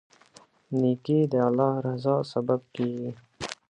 نیکي 0.79 1.19
د 1.31 1.33
الله 1.47 1.73
رضا 1.87 2.15
سبب 2.31 2.61
کیږي. 2.75 3.11